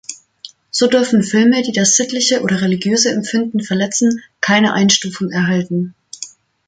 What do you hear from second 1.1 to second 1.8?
Filme, die